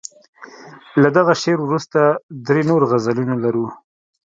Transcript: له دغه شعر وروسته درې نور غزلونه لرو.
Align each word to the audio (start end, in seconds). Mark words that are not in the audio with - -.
له 1.01 1.09
دغه 1.17 1.33
شعر 1.41 1.59
وروسته 1.63 1.99
درې 2.47 2.61
نور 2.69 2.81
غزلونه 2.91 3.35
لرو. 3.43 3.65